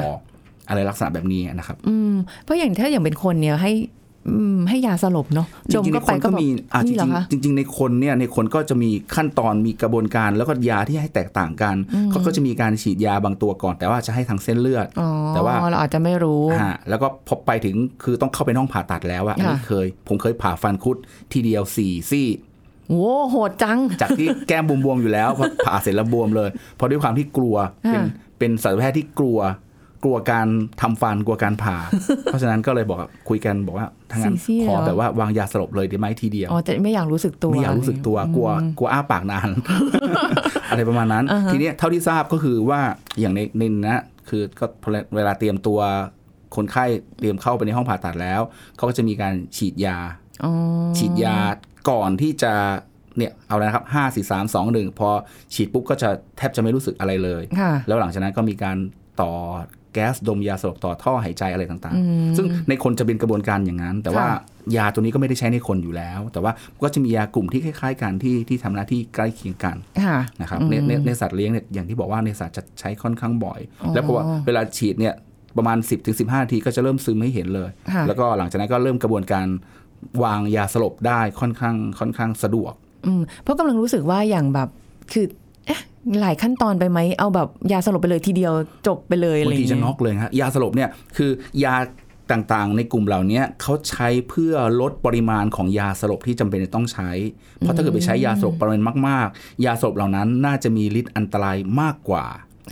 [0.67, 4.00] อะไรลักษณะแบบนี้นะครับ อืมเพราะอย่างถ้าอย่างเป็นคนเนี่ยให้อืม
[4.69, 11.75] ให้ยาสลบเนาะจดมริงๆในก็คไปนก็ก็แบบมีอะจนี่เหรอคะริงๆจริงๆในคนเนี่ยในคนก็จะมีขั้นตอนมีกระบวนการแล้วก็ยาที่ให้แตกต่างกัน
[12.11, 20.97] เขาก็จะมีการฉีดยาบางตัวก่อน แต่ว่าจะให้ทางเส้นเลือดอ๋อแต่ว่าเราอาจจะไม่รู้ฮะแล้วก็พอไปถึงคือต้องเข้าไปในห้องผ่าตัดแล้วอะอันนี้ค่ะเคย ผมเคยผ่าฟันคุด
[21.33, 22.27] ทีเดียวสี่ซี่
[22.89, 27.55] โว้โหดจัง จากที่แก้มบวมๆอยู่แล้วพอผ่าเสร็จแล้วบวมเลยเพราะด้วยความที่กลัว
[27.89, 28.05] เป็นอ่า
[28.39, 29.39] เป็นสัตวแพทย์ที่กลัว
[30.03, 30.47] กลัวการ
[30.81, 31.77] ทำฟันกลัวการผ่า
[32.23, 39.49] เพราะฉะนั้นก็เลยบอกว่าคุยกันบอกว่าถ้างั้นสี่ซี่ขอเลยเหรอแบบว่าวางยาสลบเลยได้ไหมทีเดียวอ๋อแต่ไม่อยากรู้สึกตัวไม่อยากรู้สึกตัวกลัวกลัวอ้าปากนาน
[40.69, 42.81] อะไรประมาณนั้น ทีเนี้ยเท่าที่ทราบก็คือว่า
[43.19, 44.65] อย่างในในนะคือก็
[45.15, 45.79] เวลาเตรียมตัว
[46.55, 46.85] คนไข้
[47.19, 48.41] เตรียมเข้าไปในห้องผ่าตัดแล้ว
[48.77, 49.97] เขาก็จะมีการฉีดยา
[50.43, 50.51] อ๋อ
[50.97, 51.37] ฉีดยา
[51.89, 52.53] ก่อนที่จะ
[53.17, 55.09] เนี่ยเอาแล้วนะครับห้าสี่สามสองหนึ่งพอ
[55.53, 58.77] ฉีดปุ๊บก็จะแทบจะไม่รู้สึกอะไรเลยค่ะแล้วหลังจากนั้นก็มีการ
[59.21, 59.31] ต่อ
[59.93, 64.39] แก๊สดมยาสลบต่อท่อหายใจอะไรต่างๆ ซึ่งในคนจะเป็นกระบวนการอย่างนั้น แต่ว่าค่ะ
[64.77, 66.51] ยาตัวนี้ก็ไม่ได้ใช้ในคนอยู่แล้ว แต่ว่า
[66.83, 75.13] ก็จะมียากลุ่มที่คล้ายๆกันที่ที่ทำหน้าที่ใกล้เคียงกันค่ะนะครับอืมในในในสัตว์เลี้ยงเนี่ยอย่างที่บอกว่าในสัตว์จะใช้ค่อนข้างบ่อยอ๋อแล้วเพราะว่าเวลาฉีดเนี่ย
[75.57, 79.47] ประมาณ 10-15ถึงนาทีก็จะเริ่มซึมให้เห็นเลยค่ะแล้วก็หลังจากนั้นก็เริ่มกระบวนการ
[80.23, 82.73] วางยาสลบได้ค่อนข้างค่อนข้างสะดวก
[83.05, 84.69] อืมเพราะกำลังรู้สึกว่าอย่างแบบ
[85.11, 85.40] คือเอ๊ะ
[86.21, 88.53] หลายขั้นตอนไปไหมเอาแบบยาสลบไปเลยทีเดียว
[88.87, 91.29] จบไปเลยอะไรบางอย่างทีจะเงี้ยน็อกเลยฮะยาสลบเนี่ยคือ
[91.65, 91.75] ยา
[92.31, 97.09] ต่างๆ ในกลุ่มเหล่านี้เขาใช้เพื่อลดปริมาณของยาสลบที่จำเป็นจะต้องใช้
[97.59, 102.25] เพราะถ้าเกิดไปใช้ยาสลบปริมาณมาก ๆ ยาสลบเหล่านั้นน่าจะมีฤทธิ์อันตรายมากกว่า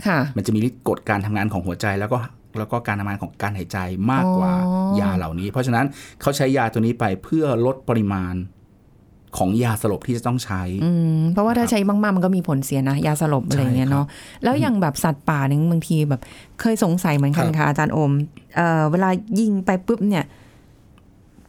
[0.06, 2.18] ค่ะมันจะมีฤทธิ์กดการทำงานของหัวใจแล้วก็
[2.58, 3.78] แล้วก็การทำงานของการหายใจ
[4.12, 5.86] มากกว่าอ๋อยาเหล่านี้ เพราะฉะนั้น
[6.20, 8.34] เขาใช้ยาตัวนี้ไปเพื่อลดปริมาณ
[9.38, 14.06] ของยาสลบที่จะต้องใช้อืมเพราะว่าถ้าใช้มากๆมันก็มีผลเสียนะ ยาสลบอะไรอย่างเงี้ยเนาะ
[14.42, 16.20] แล้วอย่างแบบสัตว์ป่าเนี่ยบางทีแบบ
[16.60, 18.12] เคยสงสัยเหมือนกันครับค่ะอาจารย์โอม
[18.56, 20.24] เอ่อเวลายิงไปปุ๊บเนี่ย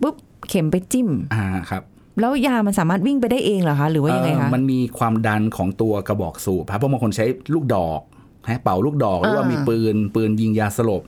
[0.02, 0.16] ปุ๊บ
[0.50, 1.84] เข็มไปจิ้ม อ่าครับ
[2.20, 8.02] แล้วยามันสามารถวิ่งไปได้เองเหรอคะ หรือว่ายังไงเอ่คะอมันมีความดันของตัวกระบอกสูบครับเพราะบางคนใช้ลูกดอก
[8.50, 11.04] ฮะเป่าลูกดอกหรือว่าอ่ามีมีปืนปืนยิงยาสลบ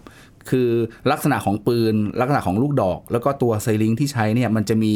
[0.50, 0.70] คือ
[1.12, 4.96] ลักษณะของปืน ลักษณะของลูกดอก แล้วก็ตัวไซลิงที่ใช้เนี่ยมันจะมี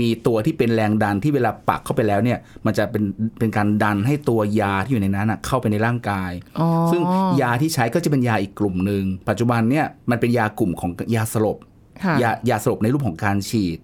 [0.00, 3.04] มีตัวที่เป็นแรงดันที่เวลาปักเข้าไปแล้วเนี่ยมันจะเป็น
[3.38, 7.02] เป็นการดันให้ตัวยาที่อยู่ในนั้นนะเข้าไปในร่างกายอ๋อซึ่ง
[7.40, 11.58] ยาที่ใช้ก็จะเป็นยาอีกกลุ่มหนึ่งปัจจุบันเนี่ยมันเป็นยากลุ่มของยาสลบ
[12.04, 13.78] ค่ะยายาสลบในรูปของการฉีด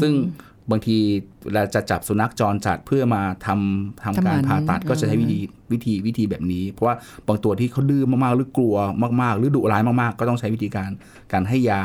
[0.00, 0.12] ซึ่ง
[0.70, 0.96] บางที
[1.44, 5.38] เวลาจะจับสุนัขจรจัดเพื่อมาทำทำทำการหมันผ่าตัดก็จะใช้วิธี
[5.72, 6.94] วิธีวิธีแบบนี้ เพราะว่า
[7.28, 8.74] บางตัวที่เขาดื้อมากๆหรือกลัว
[9.22, 10.90] มากๆ หรือดุร้ายมากๆ ก็ต้องใช้วิธีการ
[11.32, 11.82] การให้ยา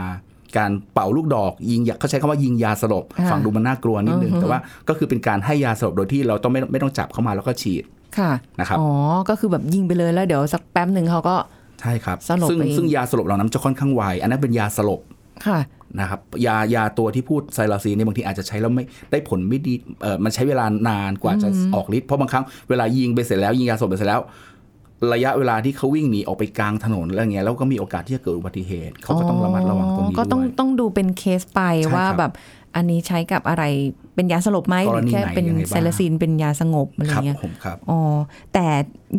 [0.57, 7.83] การเป่าลูกดอกยิงยาเขาใช้คำว่ายิงยาสลบค่ะฟังดูมันน่ากลัวนิดนึงอือฮึแต่ว่าก็คือเป็นการให้ยาสลบโดยที่เราต้องไม่ไม่ต้องจับเข้ามาแล้วก็ฉีด
[8.17, 8.89] ค่ะนะครับอ๋อ
[9.29, 11.35] ก็คือแบบยิงไปเลยแล้วเดี๋ยวสักแป๊บหนึ่งเขาก็
[11.81, 15.01] ใช่ครับสลบซึ่งไปเองซึ่งยาสลบเหล่านั้นจะค่อนข้างไวอันนั้นเป็นยาสลบ
[15.47, 15.59] ค่ะ
[15.99, 24.21] นะครับยายาตัวที่พูดไซลาซีนเนี่ยบางทีอาจจะใช้แล้วไม่ได้ผลไม่ดีเออมันใช้เวลานานกว่าจะออกฤทธิ์เพราะบางครั้งเวลายิงไปเสร็จแล้วยิงยาสลบไปเสร็จแล้ว
[25.13, 32.31] ระยะเวลาที่เขาวิ่งหนีออกไปกลางถนนอะไรเงี้ยแล้วก็มีโอกาสที่จะเกิดอุบัติเหตุเขาก็ต้องระมัดระวังตรงนี้ก็ต้องด้วยต้องดูเป็นเคสไปใช่ว่าครับแบบ
[32.75, 33.63] อันนี้ใช้กับอะไร
[34.15, 37.99] เป็นยาสลบไหมกหรรือณีแค่ไหนเป็นยังไงบ้างไซลาซินเป็นยาสงบอะไรครับเงี้ยผมครับอ๋อ
[38.53, 38.67] แต่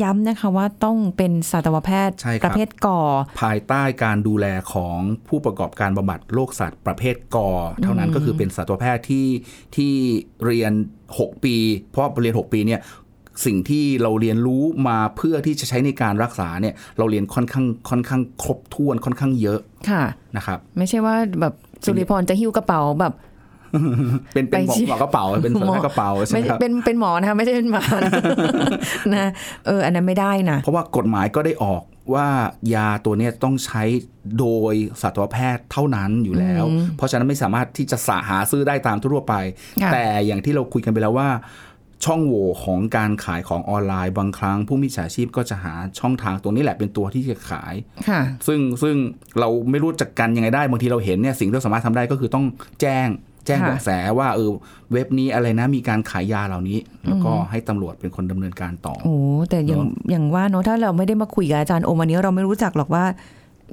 [0.03, 3.01] ย้ำนะคะว่าต้องเป็นสัตวแพทย์ใช่ครับประเภทก่อ
[3.43, 7.51] ภายใต้การดูแลของผู้ประกอบการบำบัดโรคสัตว์ประเภทกอ
[7.83, 9.29] เท่านั้นก็คือเป็นสัตวแพทย์ที่
[9.77, 9.93] ที่
[10.45, 10.73] เรียน
[11.13, 11.57] 6 ปี
[11.91, 12.83] เพราะเรียน 6 ปีเนี่ย
[13.47, 20.03] สิ่งที่เราเรียนรู้มาเพื่อที่จะใช้ในการรักษาเนี่ยเราเรียนค่อนข้างค่อนข้างครบถ้วนค่อนข้างเยอะค่ะ
[20.37, 21.55] นะครับ ไม่ใช่ว่าแบบ
[21.85, 23.15] สุริพรจะหิ้วกระเป๋าแบบ
[24.35, 28.13] เป็นเป็นหมอไปฉีดหมอกระเป๋าเป็นหัวหน้ากระเป๋าใช่ไม่ไหมครับเป็นเป็นหมอนะคะไม่ใช่เป็นหมานะ
[29.15, 29.31] นะ
[29.67, 31.83] เอออันนั้นไม่ได้นะเพราะว่ากฎหมายก็ได้ออก
[32.15, 32.27] ว่า
[32.75, 33.83] ยาตัวเนี้ยต้องใช้
[34.39, 36.65] โดยสัตวแพทย์เท่านั้นอยู่แล้ว
[36.97, 39.35] เพราะฉะนั้นไม่สามารถที่จะสาหาซื้อได้ตามทั่วไป
[39.83, 41.31] ค่ะแต่อย่างที่เราคุยกันไปแล้วว่า
[42.05, 47.75] ช่องโหว่ของการขายของออนไลน์บางครั้งผู้มีฉาชีพก็จะหาช่องทางตรงนี้แหละเป็นตัวที่จะขาย
[48.09, 48.97] ค่ะซึ่งซึ่ง
[49.41, 52.45] เราไม่รู้จักกันยังไงได้บางทีเราเห็นเนี่ยสิ่งที่เราสามารถทำได้ก็คือต้อง
[52.81, 53.09] แจ้ง
[53.47, 54.51] แจ้งค่ะเบาะแสว่าเออ
[54.93, 59.17] เว็บนี้อะไรนะมีการขายยาเหล่านี้ แล้วก็ให้ตำรวจเป็นคนดำเนินการต่อโอ้
[59.51, 63.05] แต่อย่างเนอะอย่างว่าเนอะถ้าเราไม่ได้มาคุยกับอาจารย์โอมวันนี้เราไม่รู้จักหรอกว่า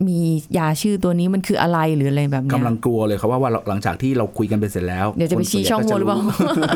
[0.08, 0.20] มี
[0.58, 6.24] ยาชื่อตัวนี้มันคืออะไรหรืออะไรแบบเนี้ยกำลังกลัวเลยครับว่าว่าหลังจากที่เราคุยกันไปเสร็จแล้ว เดี๋ยวจะไปคนส่ชี้นใญ่ช่องโหว่หรือเปล่าก็
[6.58, 6.72] จะ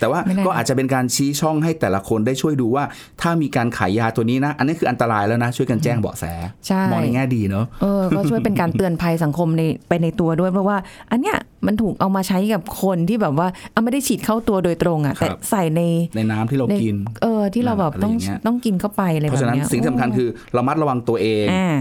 [0.00, 2.84] แต่ว่าไม่แน่ก็อาจจะเป็นการชี้ช่องให้แต่ละคนได้ช่วยดูว่า
[3.20, 6.24] ถ้ามีการขายยาตัวนี้นะ อันนี้คืออันตรายแล้วนะ ช่วยกันแจ้งเบาะแส
[6.66, 10.76] ใช่มองในแง่ดีเนอะเออก็ช่วยเป็นการเตือนภัยสังคมในไปในตัวด้วยเพราะว่า
[11.10, 15.82] อันเนี้ย มันถูกเอามาใช้กับคนที่แบบว่าเอาไม่ได้ฉีดเข้าตัวโดยตรงอะครับแต่ใส่ใน
[16.16, 21.76] ในน้ำที่เราในกิน เออ ที่เราแบบอะไรต้องอย่างเงี้ยต้องกินเข้าไปอะไรเพแบบราะฉะนั้นเนี้ยสิ่งที่สำคัญคือระมัดระวังตัวเองอ่า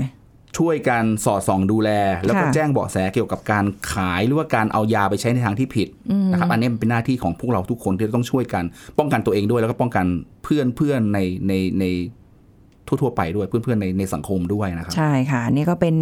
[0.58, 1.90] ช่วยกันสอดส่องดูแล
[2.26, 5.88] แล้วก็ค่ะแจ้งเบาะแสเกี่ยวกับการขายหรือว่าการเอายาไปใช้ในทางที่ผิด
[6.32, 8.64] นะครับอันนี้มันเป็นหน้าที่ของพวกเราทุกคนที่ต้องช่วยกัน
[9.00, 10.06] ป้องกันตัวเองด้วยแล้วก็ป้องกัน
[10.44, 11.86] เพื่อนเพื่อนๆในในใน
[12.88, 15.96] ทั่ว ๆ ไปด้วยเพื่อนๆในในสังคมด้วยนะครับ ใช่ค่ะ นี่ก็เป็น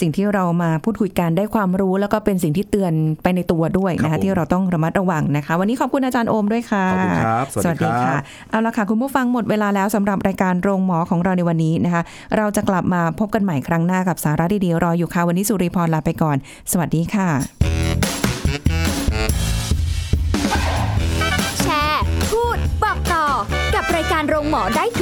[0.00, 2.92] สิ่งที่เรามาพูดคุยกันได้ความรู้ แล้วก็เป็นสิ่งที่เตือน
[3.22, 8.18] ไปในตัวด้วยนะครัคะบผมที่เราต้องระมัดระวังนะคะ วันนี้ขอบคุณอาจารย์โอมด้วยค่ะขอบคุณครับสวัสดีครับค่ะ
[8.50, 12.02] เอาละค่ะคุณผู้ฟังหมดเวลาแล้วสำหรับรายการโรงหมอของเราในวันนี้นะคะ
[12.36, 16.36] เราจะกลับมาพบกันใหม่ครั้งหน้ากับสาระดีๆรออยู่ค่ะวันนี้สุริพรลาไปก่อน
[16.72, 17.28] สวัสดีค่ะ
[21.62, 23.26] แชร์ พูดบอกต่อ
[23.74, 25.00] กับรายการโรงหมอได้ท